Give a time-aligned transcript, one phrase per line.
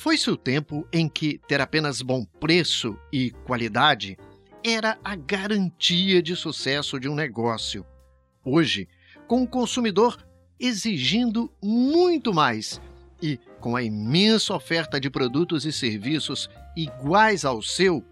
[0.00, 4.16] Foi-se o tempo em que ter apenas bom preço e qualidade
[4.64, 7.84] era a garantia de sucesso de um negócio.
[8.42, 8.88] Hoje,
[9.28, 10.26] com o consumidor
[10.58, 12.80] exigindo muito mais
[13.20, 18.02] e com a imensa oferta de produtos e serviços iguais ao seu,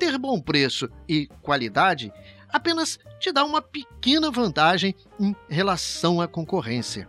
[0.00, 2.12] ter bom preço e qualidade
[2.48, 7.08] apenas te dá uma pequena vantagem em relação à concorrência.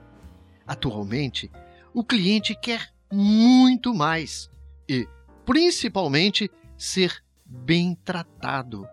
[0.68, 1.50] Atualmente,
[1.92, 4.50] o cliente quer muito mais
[4.88, 5.08] e,
[5.46, 8.88] principalmente, ser bem tratado.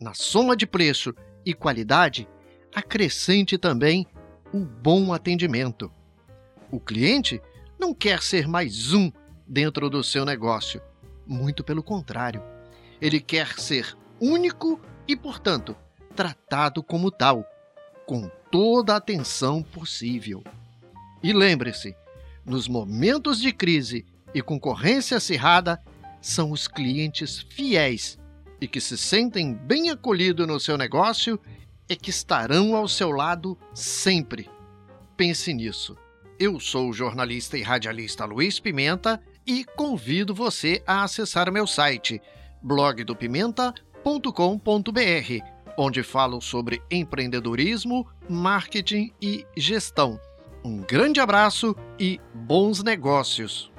[0.00, 1.14] Na soma de preço
[1.44, 2.28] e qualidade,
[2.74, 4.06] acrescente também
[4.52, 5.90] o bom atendimento.
[6.70, 7.40] O cliente
[7.78, 9.10] não quer ser mais um
[9.46, 10.80] dentro do seu negócio.
[11.26, 12.42] Muito pelo contrário.
[13.00, 15.76] Ele quer ser único e, portanto,
[16.14, 17.44] tratado como tal,
[18.06, 20.42] com toda a atenção possível.
[21.22, 21.96] E lembre-se,
[22.44, 25.80] nos momentos de crise e concorrência acirrada,
[26.20, 28.18] são os clientes fiéis
[28.60, 31.38] e que se sentem bem acolhidos no seu negócio
[31.88, 34.48] e que estarão ao seu lado sempre.
[35.16, 35.96] Pense nisso.
[36.38, 42.20] Eu sou o jornalista e radialista Luiz Pimenta e convido você a acessar meu site
[42.62, 45.44] blogdopimenta.com.br,
[45.76, 50.18] onde falo sobre empreendedorismo, marketing e gestão.
[50.64, 53.71] Um grande abraço e bons negócios!